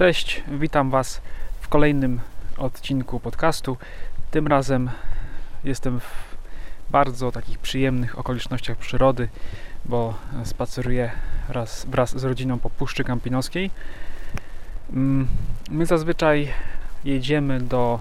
Cześć, 0.00 0.42
witam 0.48 0.90
Was 0.90 1.20
w 1.60 1.68
kolejnym 1.68 2.20
odcinku 2.56 3.20
podcastu. 3.20 3.76
Tym 4.30 4.46
razem 4.46 4.90
jestem 5.64 6.00
w 6.00 6.36
bardzo 6.90 7.32
takich 7.32 7.58
przyjemnych 7.58 8.18
okolicznościach 8.18 8.76
przyrody, 8.76 9.28
bo 9.84 10.14
spaceruję 10.44 11.10
raz, 11.48 11.86
wraz 11.86 12.18
z 12.18 12.24
rodziną 12.24 12.58
po 12.58 12.70
Puszczy 12.70 13.04
Kampinoskiej. 13.04 13.70
Mm, 14.92 15.28
my 15.70 15.86
zazwyczaj 15.86 16.52
jedziemy 17.04 17.60
do 17.60 18.00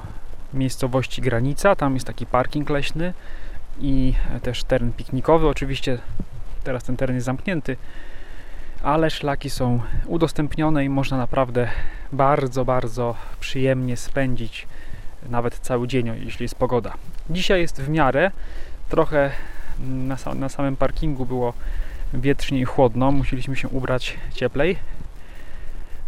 miejscowości 0.53 1.21
Granica, 1.21 1.75
tam 1.75 1.93
jest 1.93 2.07
taki 2.07 2.25
parking 2.25 2.69
leśny 2.69 3.13
i 3.79 4.13
też 4.41 4.63
teren 4.63 4.93
piknikowy. 4.93 5.47
Oczywiście 5.47 5.97
teraz 6.63 6.83
ten 6.83 6.97
teren 6.97 7.15
jest 7.15 7.25
zamknięty, 7.25 7.77
ale 8.83 9.09
szlaki 9.09 9.49
są 9.49 9.81
udostępnione 10.05 10.85
i 10.85 10.89
można 10.89 11.17
naprawdę 11.17 11.69
bardzo, 12.11 12.65
bardzo 12.65 13.15
przyjemnie 13.39 13.97
spędzić 13.97 14.67
nawet 15.29 15.59
cały 15.59 15.87
dzień, 15.87 16.11
jeśli 16.25 16.43
jest 16.43 16.55
pogoda. 16.55 16.93
Dzisiaj 17.29 17.61
jest 17.61 17.81
w 17.81 17.89
miarę, 17.89 18.31
trochę 18.89 19.31
na, 19.79 20.17
sam, 20.17 20.39
na 20.39 20.49
samym 20.49 20.75
parkingu 20.75 21.25
było 21.25 21.53
wietrznie 22.13 22.59
i 22.59 22.65
chłodno, 22.65 23.11
musieliśmy 23.11 23.55
się 23.55 23.67
ubrać 23.67 24.17
cieplej, 24.33 24.77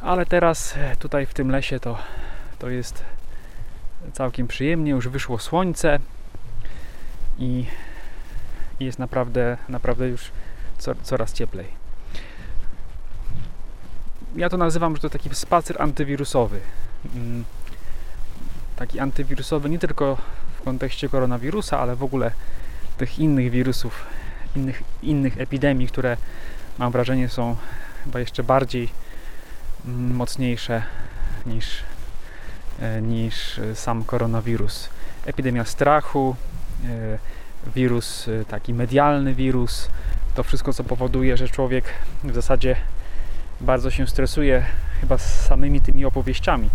ale 0.01 0.25
teraz 0.25 0.75
tutaj 0.99 1.25
w 1.25 1.33
tym 1.33 1.51
lesie 1.51 1.79
to, 1.79 1.97
to 2.59 2.69
jest 2.69 3.03
całkiem 4.13 4.47
przyjemnie, 4.47 4.91
już 4.91 5.07
wyszło 5.07 5.39
słońce 5.39 5.99
i, 7.39 7.65
i 8.79 8.85
jest 8.85 8.99
naprawdę, 8.99 9.57
naprawdę 9.69 10.07
już 10.07 10.31
co, 10.77 10.95
coraz 10.95 11.33
cieplej. 11.33 11.80
Ja 14.35 14.49
to 14.49 14.57
nazywam, 14.57 14.95
że 14.95 15.01
to 15.01 15.09
taki 15.09 15.29
spacer 15.35 15.81
antywirusowy. 15.81 16.59
Mm, 17.15 17.43
taki 18.75 18.99
antywirusowy 18.99 19.69
nie 19.69 19.79
tylko 19.79 20.17
w 20.59 20.63
kontekście 20.63 21.09
koronawirusa, 21.09 21.79
ale 21.79 21.95
w 21.95 22.03
ogóle 22.03 22.31
tych 22.97 23.19
innych 23.19 23.51
wirusów, 23.51 24.05
innych, 24.55 24.83
innych 25.03 25.41
epidemii, 25.41 25.87
które 25.87 26.17
mam 26.77 26.91
wrażenie 26.91 27.29
są 27.29 27.55
chyba 28.03 28.19
jeszcze 28.19 28.43
bardziej 28.43 28.89
mm, 29.85 30.15
mocniejsze 30.15 30.83
niż, 31.45 31.83
e, 32.79 33.01
niż 33.01 33.59
sam 33.73 34.03
koronawirus. 34.03 34.89
Epidemia 35.25 35.65
strachu, 35.65 36.35
e, 36.85 37.17
wirus 37.75 38.27
e, 38.27 38.45
taki 38.45 38.73
medialny 38.73 39.33
wirus, 39.33 39.89
to 40.35 40.43
wszystko 40.43 40.73
co 40.73 40.83
powoduje, 40.83 41.37
że 41.37 41.49
człowiek 41.49 41.85
w 42.23 42.33
zasadzie 42.33 42.75
bardzo 43.61 43.91
się 43.91 44.07
stresuje 44.07 44.65
chyba 45.01 45.17
z 45.17 45.45
samymi 45.45 45.81
tymi 45.81 46.05
opowieściami. 46.05 46.69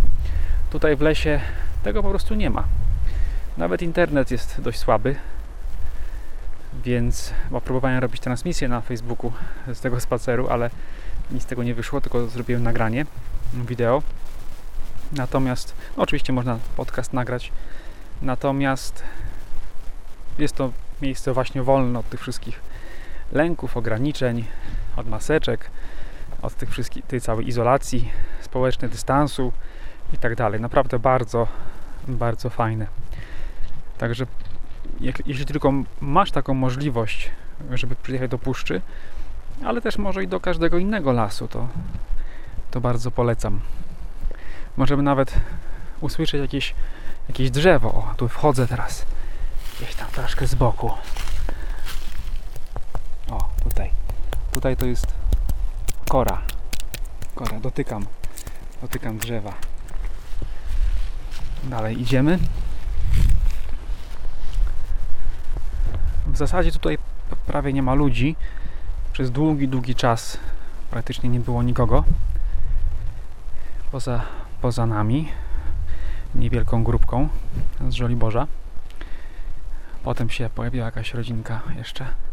Tutaj 0.71 0.97
w 0.97 1.01
lesie 1.01 1.41
tego 1.83 2.03
po 2.03 2.11
prostu 2.11 2.35
nie 2.35 2.51
ma. 2.51 2.65
Nawet 3.57 3.83
internet 3.83 4.31
jest 4.31 4.61
dość 4.61 4.79
słaby, 4.79 5.17
więc 6.85 7.35
bo 7.51 7.61
próbowałem 7.61 7.99
robić 7.99 8.21
transmisję 8.21 8.69
na 8.69 8.81
Facebooku 8.81 9.33
z 9.75 9.81
tego 9.81 10.01
spaceru, 10.01 10.49
ale 10.49 10.71
nic 11.31 11.43
z 11.43 11.47
tego 11.47 11.63
nie 11.63 11.75
wyszło, 11.75 12.01
tylko 12.01 12.27
zrobiłem 12.27 12.63
nagranie 12.63 13.07
wideo. 13.55 14.03
Natomiast, 15.13 15.75
no 15.97 16.03
oczywiście 16.03 16.33
można 16.33 16.59
podcast 16.77 17.13
nagrać, 17.13 17.53
natomiast 18.23 19.03
jest 20.39 20.55
to 20.55 20.73
miejsce 21.03 21.33
właśnie 21.33 21.63
wolne 21.63 21.99
od 21.99 22.09
tych 22.09 22.21
wszystkich 22.21 22.61
lęków, 23.33 23.77
ograniczeń, 23.77 24.45
od 24.97 25.09
maseczek, 25.09 25.71
od 26.43 26.55
tych 26.55 26.71
wszystkich, 26.71 27.07
tej 27.07 27.21
całej 27.21 27.49
izolacji 27.49 28.11
społecznej, 28.41 28.91
dystansu 28.91 29.53
i 30.13 30.19
tak 30.19 30.35
dalej. 30.35 30.61
Naprawdę 30.61 30.99
bardzo, 30.99 31.47
bardzo 32.09 32.51
fajne. 32.51 32.87
Także 33.99 34.27
jak, 35.01 35.27
jeśli 35.27 35.47
tylko 35.47 35.73
masz 36.01 36.31
taką 36.31 36.55
możliwość, 36.55 37.31
żeby 37.71 37.97
przyjechać 37.97 38.31
do 38.31 38.39
puszczy, 38.39 38.81
ale 39.65 39.81
też 39.81 39.99
może 39.99 40.25
i 40.25 40.29
do 40.29 40.41
każdego 40.41 40.79
innego 40.79 41.13
lasu, 41.13 41.49
to, 41.49 41.69
to 42.71 42.81
bardzo 42.81 43.11
polecam. 43.11 43.61
Możemy 44.77 45.03
nawet 45.03 45.35
usłyszeć 46.01 46.41
jakieś, 46.41 46.75
jakieś 47.29 47.51
drzewo. 47.51 47.89
O, 47.89 48.15
tu 48.17 48.29
wchodzę 48.29 48.67
teraz. 48.67 49.07
Gdzieś 49.77 49.95
tam 49.95 50.09
troszkę 50.11 50.47
z 50.47 50.55
boku. 50.55 50.91
O, 53.31 53.49
tutaj. 53.65 53.91
Tutaj 54.53 54.77
to 54.77 54.87
jest 54.87 55.16
kora. 56.09 56.43
Kora, 57.35 57.61
dotykam. 57.61 58.07
Dotykam 58.83 59.19
drzewa. 59.19 59.53
Dalej 61.65 62.01
idziemy. 62.01 62.39
W 66.27 66.37
zasadzie 66.37 66.73
tutaj 66.73 66.99
prawie 67.47 67.73
nie 67.73 67.83
ma 67.83 67.95
ludzi. 67.95 68.37
Przez 69.13 69.31
długi, 69.31 69.69
długi 69.69 69.95
czas 69.95 70.39
praktycznie 70.91 71.29
nie 71.29 71.41
było 71.41 71.63
nikogo. 71.63 72.05
Poza, 73.93 74.23
poza 74.61 74.87
nami. 74.87 75.29
Niewielką 76.35 76.85
grupką 76.85 77.29
z 77.89 77.93
Żoliborza. 77.95 78.47
Potem 80.05 80.31
się 80.31 80.51
pojawiła 80.51 80.85
jakaś 80.85 81.15
rodzinka 81.15 81.61
jeszcze. 81.77 82.26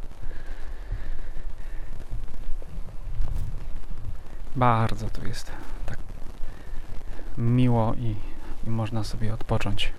Bardzo 4.56 5.10
tu 5.10 5.28
jest 5.28 5.52
tak 5.86 5.98
miło 7.38 7.94
i, 7.94 8.16
i 8.68 8.70
można 8.70 9.04
sobie 9.04 9.34
odpocząć. 9.34 9.94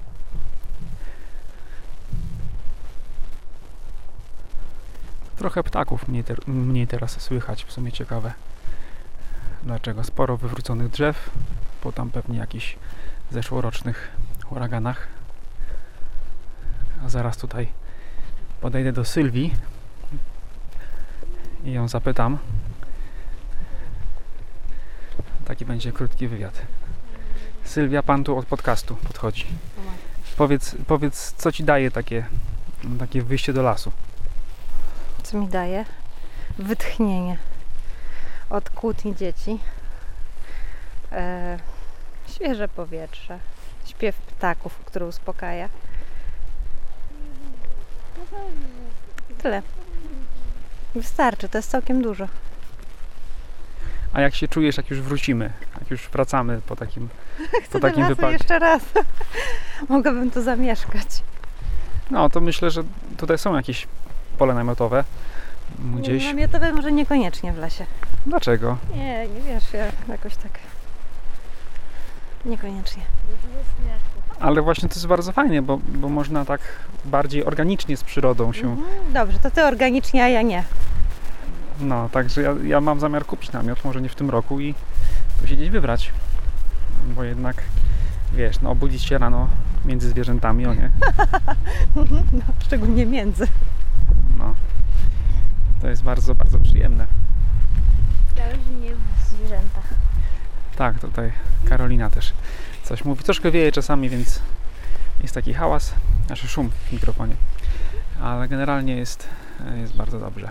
Trochę 5.37 5.63
ptaków 5.63 6.09
mniej, 6.09 6.25
ter, 6.25 6.49
mniej 6.49 6.87
teraz 6.87 7.21
słychać, 7.21 7.65
w 7.65 7.73
sumie 7.73 7.93
ciekawe. 7.93 8.33
Dlaczego? 9.63 10.05
Sporo 10.05 10.37
wywróconych 10.37 10.89
drzew, 10.89 11.31
po 11.81 11.93
tam 11.93 12.11
pewnie 12.11 12.39
jakichś 12.39 12.77
zeszłorocznych 13.31 14.11
huraganach. 14.45 15.09
A 17.05 17.09
zaraz 17.09 17.37
tutaj 17.37 17.69
podejdę 18.61 18.93
do 18.93 19.05
Sylwii 19.05 19.55
i 21.65 21.73
ją 21.73 21.89
zapytam, 21.89 22.39
Taki 25.45 25.65
będzie 25.65 25.93
krótki 25.93 26.29
wywiad. 26.29 26.61
Sylwia, 27.65 28.03
pan 28.03 28.25
tu 28.25 28.39
od 28.39 28.47
podcastu 28.47 28.97
podchodzi. 28.97 29.47
Powiedz, 30.37 30.77
powiedz 30.87 31.35
co 31.37 31.53
ci 31.53 31.65
daje 31.65 31.91
takie, 31.91 32.27
takie 32.99 33.23
wyjście 33.23 33.53
do 33.53 33.63
lasu? 33.63 33.93
Co 35.23 35.39
mi 35.39 35.49
daje? 35.49 35.85
Wytchnienie 36.59 37.39
od 38.51 38.71
kłótni 38.71 39.17
dzieci. 39.17 39.59
E, 41.13 41.59
świeże 42.29 42.69
powietrze. 42.69 43.39
Śpiew 43.87 44.17
ptaków, 44.17 44.79
który 44.85 45.07
uspokaja. 45.07 45.69
Tyle. 49.43 49.63
Wystarczy, 50.95 51.49
to 51.49 51.59
jest 51.59 51.71
całkiem 51.71 52.03
dużo. 52.03 52.29
A 54.15 54.21
jak 54.21 54.35
się 54.35 54.49
czujesz, 54.49 54.77
jak 54.77 54.91
już 54.91 55.01
wrócimy, 55.01 55.53
jak 55.81 55.91
już 55.91 56.09
wracamy 56.09 56.61
po 56.67 56.77
takim, 56.77 57.09
Chcę 57.63 57.73
po 57.73 57.81
takim 57.81 58.07
wypadku. 58.09 58.33
jeszcze 58.33 58.59
raz. 58.59 58.83
Mogłabym 59.89 60.31
tu 60.31 60.43
zamieszkać. 60.43 61.07
No, 62.11 62.31
to 62.31 62.41
myślę, 62.41 62.71
że 62.71 62.83
tutaj 63.17 63.39
są 63.39 63.57
jakieś 63.57 63.87
pole 64.39 64.55
namiotowe 64.55 65.05
gdzieś. 65.79 66.25
Namiotowe 66.25 66.73
może 66.73 66.93
niekoniecznie 66.93 67.53
w 67.53 67.59
lesie. 67.59 67.87
Dlaczego? 68.27 68.77
Nie, 68.95 69.29
nie 69.29 69.41
wiesz, 69.41 69.73
ja 69.73 69.87
jakoś 70.09 70.37
tak 70.37 70.53
niekoniecznie. 72.45 73.03
Ale 74.41 74.63
właśnie 74.63 74.89
to 74.89 74.95
jest 74.95 75.07
bardzo 75.07 75.33
fajnie, 75.33 75.63
bo, 75.63 75.79
bo 75.89 76.09
można 76.09 76.45
tak 76.45 76.61
bardziej 77.05 77.45
organicznie 77.45 77.97
z 77.97 78.05
przyrodą 78.05 78.53
się... 78.53 78.71
Mhm, 78.71 79.13
dobrze, 79.13 79.39
to 79.39 79.51
ty 79.51 79.65
organicznie, 79.65 80.25
a 80.25 80.29
ja 80.29 80.43
nie. 80.43 80.65
No, 81.81 82.09
także 82.09 82.43
ja, 82.43 82.55
ja 82.65 82.81
mam 82.81 83.01
zamiar 83.01 83.27
kupić 83.27 83.53
namiot, 83.53 83.85
może 83.85 84.01
nie 84.01 84.09
w 84.09 84.15
tym 84.15 84.31
roku 84.31 84.61
i 84.61 84.75
tu 85.41 85.47
się 85.47 85.57
gdzieś 85.57 85.71
wybrać. 85.71 86.13
Bo 87.15 87.25
jednak, 87.25 87.63
wiesz, 88.33 88.61
no 88.61 88.71
obudzić 88.71 89.03
się 89.03 89.19
rano 89.19 89.49
między 89.85 90.09
zwierzętami, 90.09 90.67
o 90.67 90.75
nie. 90.75 90.91
no, 92.33 92.43
szczególnie 92.59 93.07
między. 93.07 93.49
No. 94.39 94.55
To 95.81 95.89
jest 95.89 96.03
bardzo, 96.03 96.35
bardzo 96.35 96.59
przyjemne. 96.59 97.07
Zależy 98.37 98.75
nie 98.81 98.91
w 98.95 99.29
zwierzętach. 99.29 99.95
Tak, 100.77 100.99
tutaj 100.99 101.33
Karolina 101.69 102.11
też 102.11 102.33
coś 102.83 103.05
mówi. 103.05 103.25
Troszkę 103.25 103.51
wieje 103.51 103.73
czasami, 103.73 104.09
więc 104.09 104.41
jest 105.23 105.35
taki 105.35 105.55
hałas, 105.55 105.95
znaczy 106.27 106.49
szum 106.49 106.71
w 106.71 106.93
mikrofonie. 106.93 107.35
Ale 108.23 108.49
generalnie 108.49 108.97
jest, 108.97 109.29
jest 109.77 109.97
bardzo 109.97 110.21
dobrze. 110.21 110.49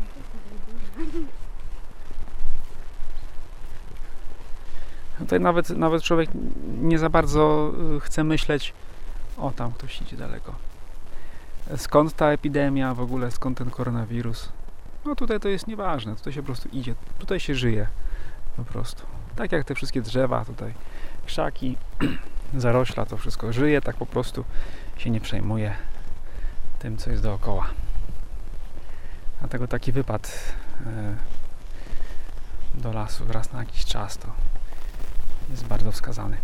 Tutaj 5.19 5.39
nawet, 5.39 5.69
nawet 5.69 6.03
człowiek 6.03 6.29
nie 6.81 6.99
za 6.99 7.09
bardzo 7.09 7.71
y, 7.97 7.99
chce 7.99 8.23
myśleć, 8.23 8.73
o 9.37 9.51
tam 9.51 9.71
ktoś 9.71 10.01
idzie 10.01 10.17
daleko. 10.17 10.55
Skąd 11.77 12.13
ta 12.15 12.27
epidemia 12.27 12.93
w 12.93 12.99
ogóle, 12.99 13.31
skąd 13.31 13.57
ten 13.57 13.69
koronawirus? 13.69 14.49
No 15.05 15.15
tutaj 15.15 15.39
to 15.39 15.49
jest 15.49 15.67
nieważne, 15.67 16.15
tutaj 16.15 16.33
się 16.33 16.41
po 16.41 16.45
prostu 16.45 16.69
idzie, 16.69 16.95
tutaj 17.19 17.39
się 17.39 17.55
żyje 17.55 17.87
po 18.57 18.63
prostu. 18.63 19.03
Tak 19.35 19.51
jak 19.51 19.65
te 19.65 19.75
wszystkie 19.75 20.01
drzewa 20.01 20.45
tutaj, 20.45 20.73
krzaki, 21.25 21.77
zarośla, 22.53 23.05
to 23.05 23.17
wszystko 23.17 23.53
żyje, 23.53 23.81
tak 23.81 23.95
po 23.95 24.05
prostu 24.05 24.45
się 24.97 25.09
nie 25.09 25.21
przejmuje 25.21 25.73
tym, 26.79 26.97
co 26.97 27.09
jest 27.09 27.23
dookoła. 27.23 27.67
Dlatego 29.39 29.67
taki 29.67 29.91
wypad 29.91 30.53
do 32.73 32.93
lasu 32.93 33.23
raz 33.31 33.53
na 33.53 33.59
jakiś 33.59 33.85
czas 33.85 34.17
to 34.17 34.27
jest 35.49 35.65
bardzo 35.65 35.91
wskazany. 35.91 36.37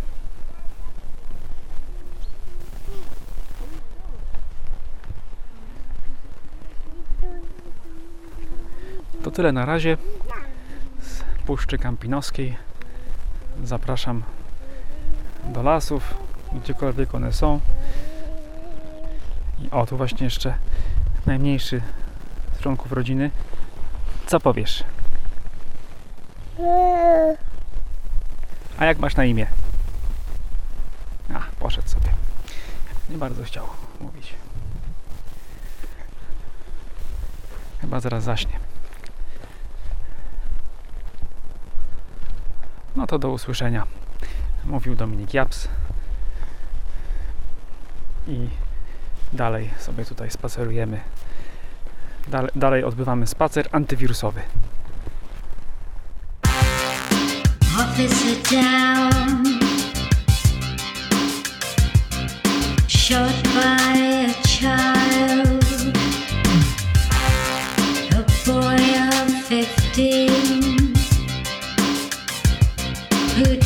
To 9.22 9.30
tyle 9.30 9.52
na 9.52 9.64
razie 9.64 9.96
z 11.02 11.22
Puszczy 11.46 11.78
Kampinoskiej. 11.78 12.56
Zapraszam 13.64 14.22
do 15.44 15.62
lasów, 15.62 16.14
gdziekolwiek 16.52 17.14
one 17.14 17.32
są. 17.32 17.60
I 19.58 19.70
o, 19.70 19.86
tu 19.86 19.96
właśnie 19.96 20.24
jeszcze 20.24 20.54
najmniejszy 21.26 21.82
z 22.58 22.62
członków 22.62 22.92
rodziny. 22.92 23.30
Co 24.30 24.40
powiesz? 24.40 24.84
A 28.78 28.84
jak 28.84 28.98
masz 28.98 29.16
na 29.16 29.24
imię? 29.24 29.46
A, 31.34 31.40
poszedł 31.58 31.88
sobie. 31.88 32.08
Nie 33.08 33.18
bardzo 33.18 33.44
chciał 33.44 33.66
mówić. 34.00 34.34
Chyba 37.80 38.00
zaraz 38.00 38.24
zaśnie. 38.24 38.58
No 42.96 43.06
to 43.06 43.18
do 43.18 43.30
usłyszenia. 43.30 43.86
Mówił 44.64 44.96
Dominik 44.96 45.34
Japs. 45.34 45.68
I 48.28 48.48
dalej 49.32 49.70
sobie 49.78 50.04
tutaj 50.04 50.30
spacerujemy. 50.30 51.00
Dalej, 52.28 52.50
dalej 52.54 52.84
odbywamy 52.84 53.26
spacer 53.26 53.68
antywirusowy. 53.72 54.42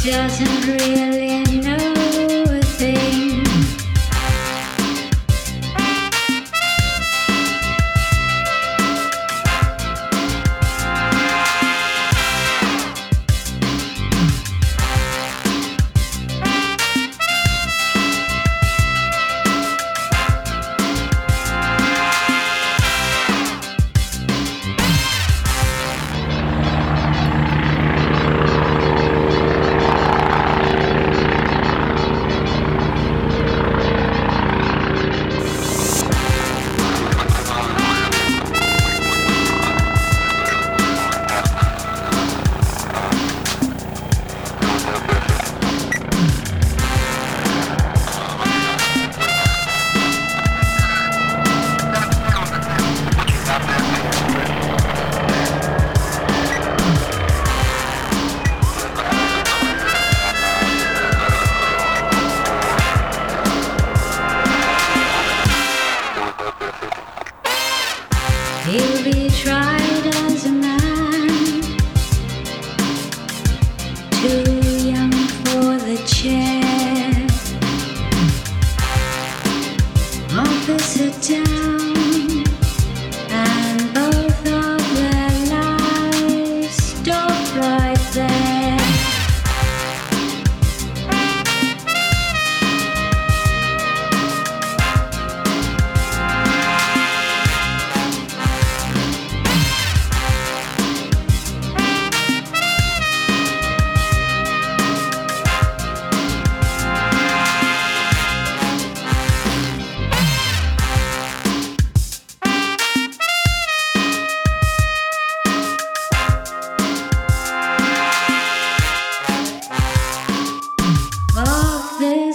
Doesn't 0.05 0.67
really 0.67 1.34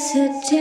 Officer 0.09 0.58